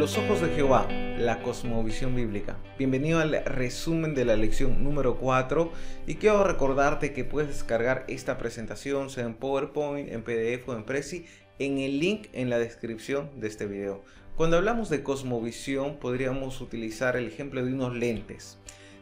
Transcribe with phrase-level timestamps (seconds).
[0.00, 2.56] Los ojos de Jehová, la cosmovisión bíblica.
[2.78, 5.70] Bienvenido al resumen de la lección número 4
[6.06, 10.84] y quiero recordarte que puedes descargar esta presentación sea en PowerPoint, en PDF o en
[10.84, 11.26] Prezi
[11.58, 14.02] en el link en la descripción de este video.
[14.36, 18.56] Cuando hablamos de cosmovisión podríamos utilizar el ejemplo de unos lentes.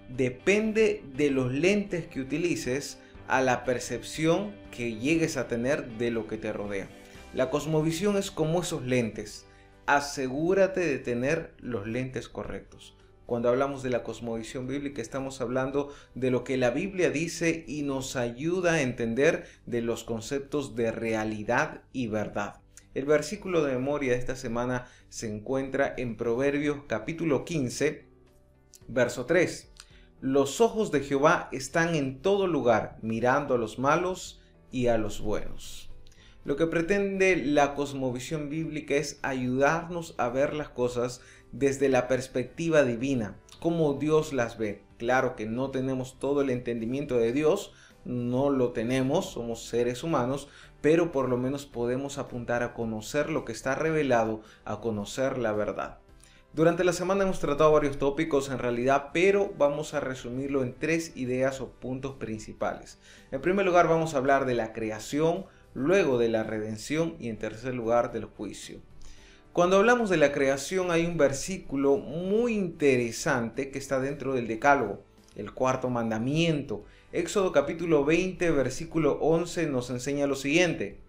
[0.09, 6.27] Depende de los lentes que utilices a la percepción que llegues a tener de lo
[6.27, 6.89] que te rodea.
[7.35, 9.48] La cosmovisión es como esos lentes
[9.89, 12.95] asegúrate de tener los lentes correctos.
[13.25, 17.83] Cuando hablamos de la cosmovisión bíblica estamos hablando de lo que la Biblia dice y
[17.83, 22.61] nos ayuda a entender de los conceptos de realidad y verdad.
[22.93, 28.05] El versículo de memoria de esta semana se encuentra en Proverbios capítulo 15,
[28.89, 29.73] verso 3.
[30.21, 35.23] Los ojos de Jehová están en todo lugar, mirando a los malos y a los
[35.23, 35.88] buenos.
[36.49, 41.21] Lo que pretende la cosmovisión bíblica es ayudarnos a ver las cosas
[41.53, 44.83] desde la perspectiva divina, como Dios las ve.
[44.97, 47.75] Claro que no tenemos todo el entendimiento de Dios,
[48.07, 50.49] no lo tenemos, somos seres humanos,
[50.81, 55.53] pero por lo menos podemos apuntar a conocer lo que está revelado, a conocer la
[55.53, 55.99] verdad.
[56.55, 61.15] Durante la semana hemos tratado varios tópicos en realidad, pero vamos a resumirlo en tres
[61.15, 62.99] ideas o puntos principales.
[63.33, 67.39] En primer lugar vamos a hablar de la creación, luego de la redención y en
[67.39, 68.81] tercer lugar del juicio.
[69.53, 75.03] Cuando hablamos de la creación hay un versículo muy interesante que está dentro del Decálogo,
[75.35, 76.85] el cuarto mandamiento.
[77.13, 81.01] Éxodo capítulo 20 versículo 11 nos enseña lo siguiente.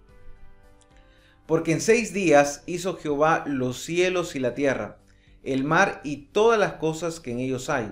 [1.45, 4.97] Porque en seis días hizo Jehová los cielos y la tierra,
[5.43, 7.91] el mar y todas las cosas que en ellos hay,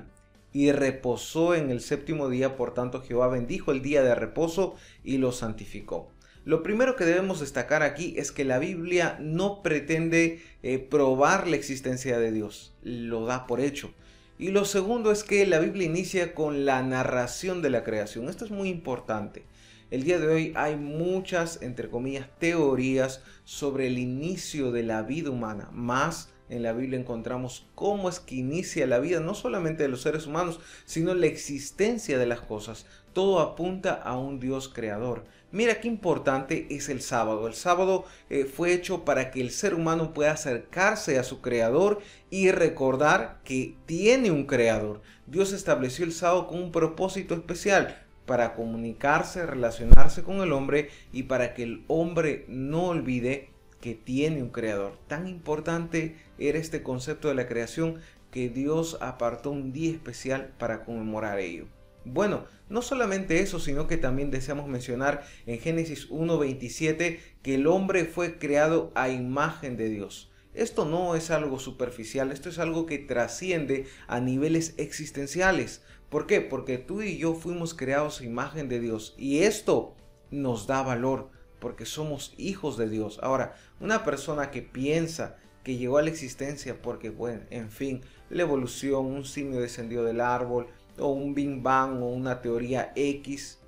[0.53, 5.17] y reposó en el séptimo día, por tanto Jehová bendijo el día de reposo y
[5.17, 6.11] lo santificó.
[6.47, 11.57] Lo primero que debemos destacar aquí es que la Biblia no pretende eh, probar la
[11.57, 13.91] existencia de Dios, lo da por hecho.
[14.39, 18.29] Y lo segundo es que la Biblia inicia con la narración de la creación.
[18.29, 19.43] Esto es muy importante.
[19.91, 25.31] El día de hoy hay muchas, entre comillas, teorías sobre el inicio de la vida
[25.31, 29.89] humana, más en la Biblia encontramos cómo es que inicia la vida, no solamente de
[29.89, 32.85] los seres humanos, sino la existencia de las cosas.
[33.13, 35.25] Todo apunta a un Dios creador.
[35.51, 37.47] Mira qué importante es el sábado.
[37.47, 41.99] El sábado eh, fue hecho para que el ser humano pueda acercarse a su creador
[42.29, 45.01] y recordar que tiene un creador.
[45.25, 51.23] Dios estableció el sábado con un propósito especial para comunicarse, relacionarse con el hombre y
[51.23, 53.49] para que el hombre no olvide
[53.81, 54.97] que tiene un creador.
[55.07, 57.99] Tan importante era este concepto de la creación
[58.31, 61.67] que Dios apartó un día especial para conmemorar ello.
[62.05, 68.05] Bueno, no solamente eso, sino que también deseamos mencionar en Génesis 1.27 que el hombre
[68.05, 70.31] fue creado a imagen de Dios.
[70.53, 75.83] Esto no es algo superficial, esto es algo que trasciende a niveles existenciales.
[76.09, 76.41] ¿Por qué?
[76.41, 79.95] Porque tú y yo fuimos creados a imagen de Dios y esto
[80.31, 83.19] nos da valor porque somos hijos de Dios.
[83.21, 88.43] Ahora, una persona que piensa que llegó a la existencia porque, bueno, en fin, la
[88.43, 90.67] evolución, un simio descendió del árbol,
[90.99, 93.59] o un Big Bang, o una teoría X,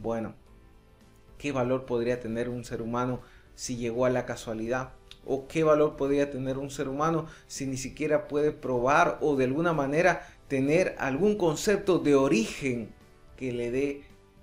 [0.00, 0.34] bueno,
[1.38, 3.20] ¿qué valor podría tener un ser humano
[3.54, 4.92] si llegó a la casualidad?
[5.24, 9.44] ¿O qué valor podría tener un ser humano si ni siquiera puede probar o de
[9.44, 12.92] alguna manera tener algún concepto de origen
[13.36, 14.02] que le dé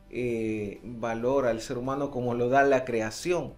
[0.09, 3.53] eh, valor al ser humano como lo da la creación.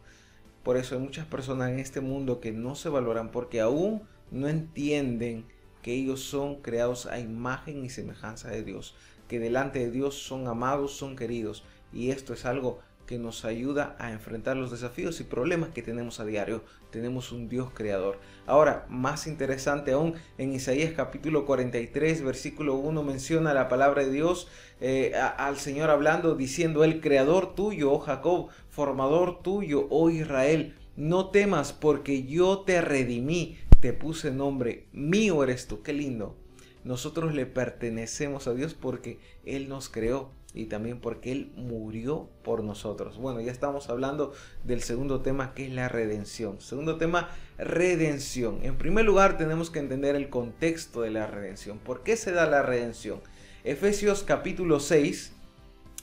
[0.64, 4.48] Por eso hay muchas personas en este mundo que no se valoran porque aún no
[4.48, 5.46] entienden
[5.82, 8.96] que ellos son creados a imagen y semejanza de Dios,
[9.28, 11.64] que delante de Dios son amados, son queridos.
[11.92, 16.20] Y esto es algo que nos ayuda a enfrentar los desafíos y problemas que tenemos
[16.20, 16.64] a diario.
[16.92, 18.20] Tenemos un Dios creador.
[18.46, 24.48] Ahora, más interesante aún, en Isaías capítulo 43, versículo 1 menciona la palabra de Dios
[24.80, 31.30] eh, al Señor hablando, diciendo, el creador tuyo, oh Jacob, formador tuyo, oh Israel, no
[31.30, 36.36] temas porque yo te redimí, te puse nombre, mío eres tú, qué lindo.
[36.84, 42.64] Nosotros le pertenecemos a Dios porque Él nos creó y también porque Él murió por
[42.64, 43.18] nosotros.
[43.18, 44.34] Bueno, ya estamos hablando
[44.64, 46.60] del segundo tema que es la redención.
[46.60, 48.60] Segundo tema, redención.
[48.64, 51.80] En primer lugar tenemos que entender el contexto de la redención.
[51.80, 53.22] ¿Por qué se da la redención?
[53.64, 55.34] Efesios capítulo 6,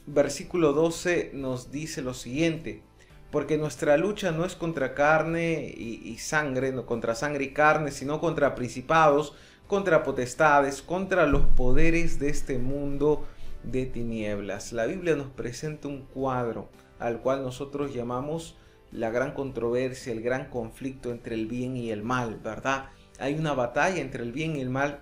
[0.06, 2.82] versículo 12 nos dice lo siguiente.
[3.30, 7.90] Porque nuestra lucha no es contra carne y, y sangre, no contra sangre y carne,
[7.90, 9.34] sino contra principados,
[9.66, 13.26] contra potestades, contra los poderes de este mundo
[13.70, 14.72] de tinieblas.
[14.72, 16.68] La Biblia nos presenta un cuadro
[16.98, 18.56] al cual nosotros llamamos
[18.90, 22.90] la gran controversia, el gran conflicto entre el bien y el mal, ¿verdad?
[23.18, 25.00] hay una batalla entre el bien y el mal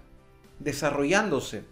[0.59, 1.65] desarrollándose.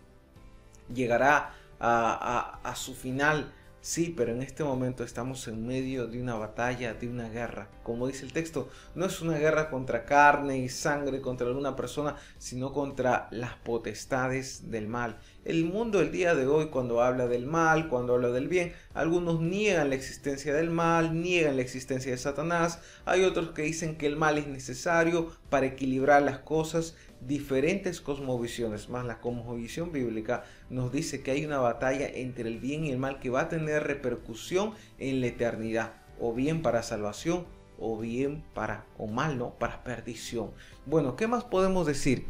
[0.92, 3.52] Llegará a, a su final
[3.84, 7.68] Sí, pero en este momento estamos en medio de una batalla, de una guerra.
[7.82, 12.16] Como dice el texto, no es una guerra contra carne y sangre, contra alguna persona,
[12.38, 15.18] sino contra las potestades del mal.
[15.44, 19.42] El mundo el día de hoy, cuando habla del mal, cuando habla del bien, algunos
[19.42, 22.78] niegan la existencia del mal, niegan la existencia de Satanás.
[23.04, 26.96] Hay otros que dicen que el mal es necesario para equilibrar las cosas
[27.26, 32.84] diferentes cosmovisiones, más la cosmovisión bíblica nos dice que hay una batalla entre el bien
[32.84, 37.46] y el mal que va a tener repercusión en la eternidad, o bien para salvación,
[37.78, 39.54] o bien para, o mal, ¿no?
[39.54, 40.50] Para perdición.
[40.86, 42.26] Bueno, ¿qué más podemos decir?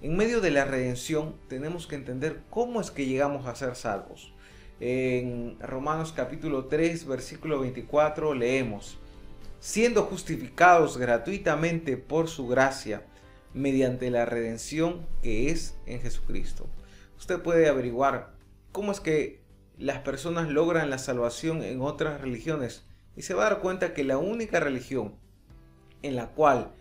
[0.00, 4.32] En medio de la redención tenemos que entender cómo es que llegamos a ser salvos.
[4.80, 8.98] En Romanos capítulo 3, versículo 24 leemos,
[9.58, 13.02] siendo justificados gratuitamente por su gracia,
[13.54, 16.68] mediante la redención que es en Jesucristo.
[17.18, 18.34] Usted puede averiguar
[18.72, 19.42] cómo es que
[19.76, 22.84] las personas logran la salvación en otras religiones
[23.16, 25.14] y se va a dar cuenta que la única religión
[26.02, 26.72] en la cual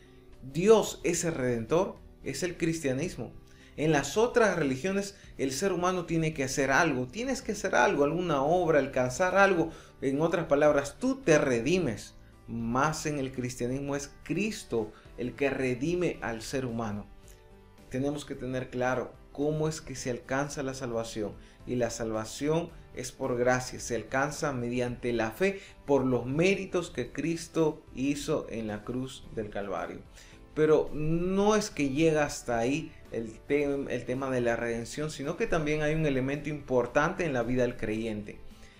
[0.43, 3.31] Dios es el redentor es el cristianismo.
[3.75, 8.03] En las otras religiones el ser humano tiene que hacer algo, tienes que hacer algo,
[8.03, 9.71] alguna obra, alcanzar algo.
[10.01, 12.15] En otras palabras, tú te redimes.
[12.47, 17.05] Más en el cristianismo es Cristo el que redime al ser humano.
[17.89, 21.33] Tenemos que tener claro cómo es que se alcanza la salvación.
[21.65, 27.11] Y la salvación es por gracia, se alcanza mediante la fe por los méritos que
[27.11, 29.99] Cristo hizo en la cruz del Calvario.
[30.55, 33.39] Pero no es que llega hasta ahí el,
[34.05, 37.77] tema de la redención, sino que también hay un elemento importante en la vida del
[37.77, 38.39] creyente.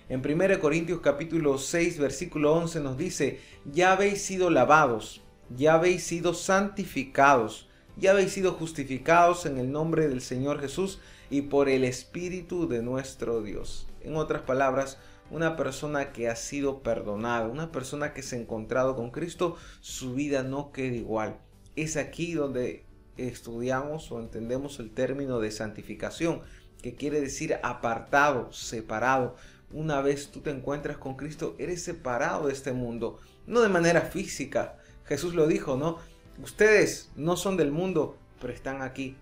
[0.09, 6.03] En 1 Corintios capítulo 6 versículo 11 nos dice, ya habéis sido lavados ya habéis
[6.03, 10.99] sido santificados, ya habéis sido justificados en el nombre del Señor Jesús
[11.29, 13.87] y por el Espíritu de nuestro Dios.
[14.01, 14.97] En otras palabras,
[15.29, 20.13] una persona que ha sido perdonada, una persona que se ha encontrado con Cristo, su
[20.13, 21.37] vida no queda igual.
[21.75, 22.85] Es aquí donde
[23.17, 26.41] estudiamos o entendemos el término de santificación,
[26.81, 29.35] que quiere decir apartado, separado.
[29.71, 34.01] Una vez tú te encuentras con Cristo, eres separado de este mundo, no de manera
[34.01, 34.77] física,
[35.07, 35.97] Jesús lo dijo, ¿no?
[36.41, 39.17] Ustedes no son del mundo, pero están aquí.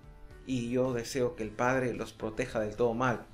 [0.48, 3.26] Y yo deseo que el Padre los proteja del todo mal.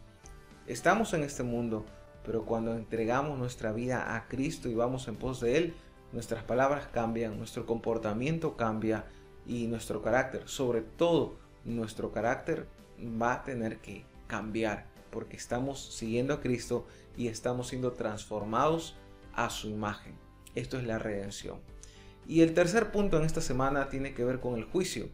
[0.68, 1.86] Estamos en este mundo,
[2.24, 5.74] pero cuando entregamos nuestra vida a Cristo y vamos en pos de Él,
[6.12, 9.06] nuestras palabras cambian, nuestro comportamiento cambia
[9.46, 12.68] y nuestro carácter, sobre todo nuestro carácter,
[13.22, 16.86] va a tener que cambiar porque estamos siguiendo a Cristo
[17.18, 18.96] y estamos siendo transformados
[19.34, 20.16] a su imagen.
[20.56, 21.60] Esto es la redención.
[22.32, 25.10] Y el tercer punto en esta semana tiene que ver con el juicio.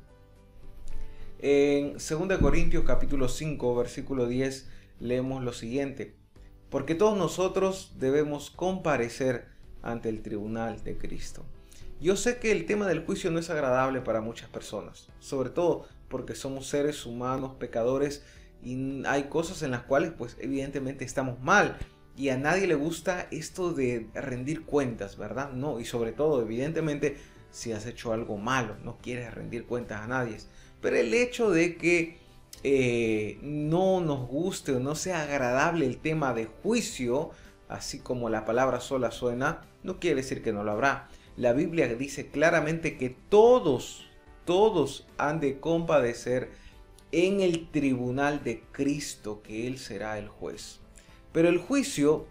[1.40, 4.70] En 2 Corintios capítulo 5 versículo 10
[5.00, 6.16] leemos lo siguiente.
[6.70, 9.48] Porque todos nosotros debemos comparecer
[9.82, 11.44] ante el tribunal de Cristo.
[12.00, 15.88] Yo sé que el tema del juicio no es agradable para muchas personas, sobre todo
[16.10, 18.24] porque somos seres humanos pecadores
[18.62, 21.80] y hay cosas en las cuales pues evidentemente estamos mal
[22.18, 25.54] y a nadie le gusta esto de rendir cuentas, ¿verdad?
[25.54, 27.16] No, y sobre todo, evidentemente,
[27.52, 30.38] si has hecho algo malo, no quieres rendir cuentas a nadie.
[30.82, 32.18] Pero el hecho de que
[32.64, 37.30] eh, no nos guste o no sea agradable el tema de juicio,
[37.70, 41.10] así como la palabra sola suena, no quiere decir que no lo habrá.
[41.36, 44.08] La Biblia dice claramente que todos,
[44.44, 46.50] todos han de compadecer
[47.12, 50.80] en el tribunal de Cristo, que Él será el juez.
[51.38, 52.26] Pero el juicio,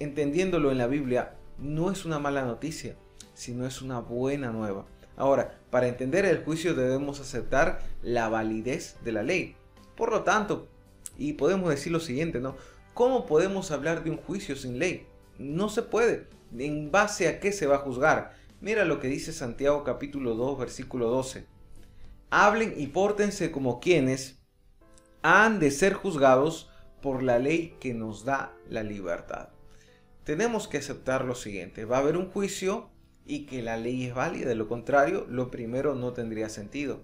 [0.00, 2.94] entendiéndolo en la Biblia, no es una mala noticia,
[3.32, 4.84] sino es una buena nueva.
[5.16, 9.56] Ahora, para entender el juicio debemos aceptar la validez de la ley.
[9.96, 10.68] Por lo tanto,
[11.16, 12.54] y podemos decir lo siguiente, ¿no?
[12.92, 15.06] ¿Cómo podemos hablar de un juicio sin ley?
[15.38, 16.28] No se puede.
[16.58, 18.34] ¿En base a qué se va a juzgar?
[18.60, 21.46] Mira lo que dice Santiago capítulo 2 versículo 12.
[22.28, 24.38] Hablen y pórtense como quienes
[25.22, 29.48] han de ser juzgados por la ley que nos da la libertad.
[30.24, 32.90] Tenemos que aceptar lo siguiente, va a haber un juicio
[33.26, 37.02] y que la ley es válida, de lo contrario, lo primero no tendría sentido.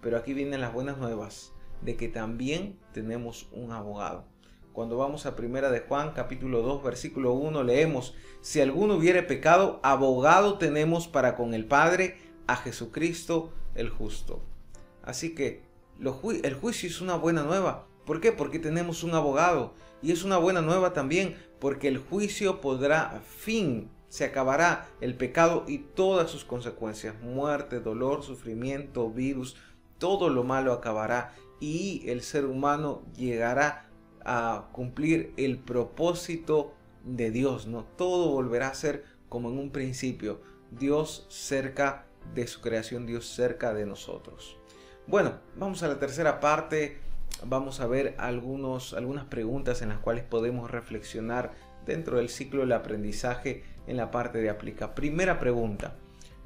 [0.00, 4.24] Pero aquí vienen las buenas nuevas de que también tenemos un abogado.
[4.72, 9.80] Cuando vamos a Primera de Juan, capítulo 2, versículo 1, leemos, si alguno hubiere pecado,
[9.82, 14.42] abogado tenemos para con el Padre a Jesucristo el justo.
[15.02, 15.62] Así que
[16.42, 18.32] el juicio es una buena nueva, ¿Por qué?
[18.32, 19.74] Porque tenemos un abogado.
[20.00, 25.64] Y es una buena nueva también, porque el juicio podrá fin, se acabará el pecado
[25.66, 29.56] y todas sus consecuencias, muerte, dolor, sufrimiento, virus,
[29.98, 33.88] todo lo malo acabará y el ser humano llegará
[34.24, 37.84] a cumplir el propósito de Dios, ¿no?
[37.96, 43.72] Todo volverá a ser como en un principio, Dios cerca de su creación, Dios cerca
[43.72, 44.56] de nosotros.
[45.06, 47.00] Bueno, vamos a la tercera parte,
[47.44, 51.52] vamos a ver algunos, algunas preguntas en las cuales podemos reflexionar
[51.84, 54.94] dentro del ciclo del aprendizaje en la parte de aplica.
[54.94, 55.96] Primera pregunta,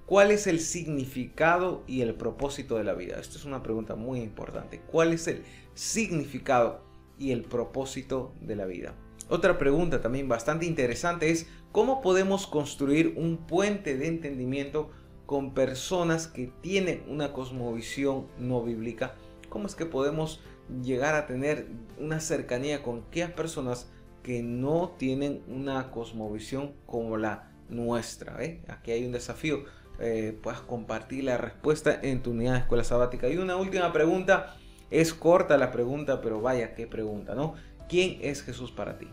[0.07, 3.19] ¿cuál es el significado y el propósito de la vida?
[3.19, 4.81] Esta es una pregunta muy importante.
[4.81, 5.45] ¿Cuál es el
[5.75, 6.83] significado
[7.19, 8.95] y el propósito de la vida?
[9.29, 14.91] Otra pregunta también bastante interesante es cómo podemos construir un puente de entendimiento
[15.25, 19.15] con personas que tienen una cosmovisión no bíblica.
[19.51, 20.41] ¿Cómo es que podemos
[20.83, 21.67] llegar a tener
[21.99, 23.91] una cercanía con aquellas personas
[24.23, 28.39] que no tienen una cosmovisión como la nuestra?
[28.69, 29.65] Aquí hay un desafío.
[29.99, 33.29] Eh, puedes compartir la respuesta en tu unidad de escuela sabática.
[33.29, 34.57] Y una última pregunta.
[34.91, 37.55] Es corta la pregunta, pero vaya qué pregunta, ¿no?
[37.89, 39.07] ¿Quién es Jesús para ti?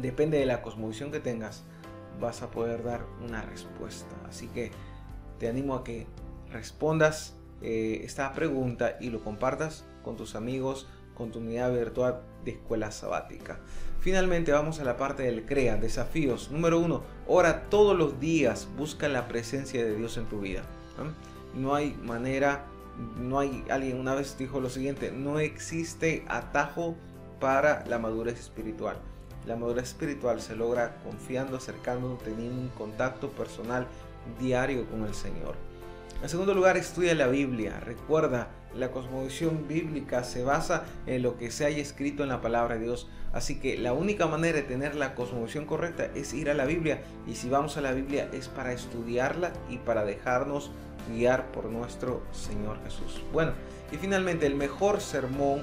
[0.00, 1.64] depende de la cosmovisión que tengas,
[2.20, 4.14] vas a poder dar una respuesta.
[4.28, 4.70] Así que
[5.38, 6.06] te animo a que
[6.50, 12.52] respondas eh, esta pregunta y lo compartas con tus amigos, con tu unidad virtual de
[12.52, 13.60] escuela sabática.
[14.00, 16.50] Finalmente vamos a la parte del CREA, desafíos.
[16.50, 20.62] Número uno, ora todos los días, busca la presencia de Dios en tu vida.
[21.54, 22.64] No hay manera,
[23.18, 26.96] no hay, alguien una vez dijo lo siguiente, no existe atajo
[27.40, 28.96] para la madurez espiritual.
[29.46, 33.86] La madurez espiritual se logra confiando, acercando, teniendo un contacto personal
[34.38, 35.69] diario con el Señor.
[36.22, 37.80] En segundo lugar, estudia la Biblia.
[37.80, 42.74] Recuerda, la cosmovisión bíblica se basa en lo que se haya escrito en la palabra
[42.74, 43.08] de Dios.
[43.32, 47.02] Así que la única manera de tener la cosmovisión correcta es ir a la Biblia.
[47.26, 50.70] Y si vamos a la Biblia es para estudiarla y para dejarnos
[51.10, 53.22] guiar por nuestro Señor Jesús.
[53.32, 53.52] Bueno,
[53.90, 55.62] y finalmente el mejor sermón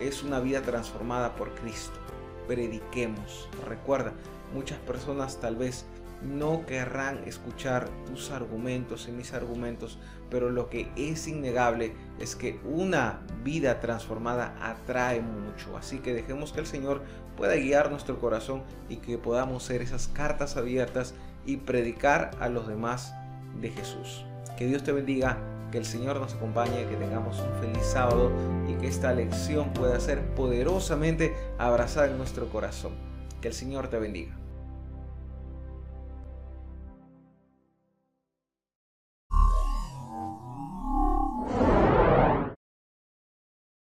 [0.00, 1.98] es una vida transformada por Cristo
[2.46, 3.48] prediquemos.
[3.66, 4.12] Recuerda,
[4.54, 5.84] muchas personas tal vez
[6.22, 9.98] no querrán escuchar tus argumentos y mis argumentos,
[10.30, 15.76] pero lo que es innegable es que una vida transformada atrae mucho.
[15.76, 17.02] Así que dejemos que el Señor
[17.36, 22.66] pueda guiar nuestro corazón y que podamos ser esas cartas abiertas y predicar a los
[22.66, 23.14] demás
[23.60, 24.24] de Jesús.
[24.56, 25.38] Que Dios te bendiga
[25.70, 28.30] que el Señor nos acompañe, que tengamos un feliz sábado
[28.68, 32.92] y que esta lección pueda ser poderosamente abrazada en nuestro corazón.
[33.40, 34.45] Que el Señor te bendiga.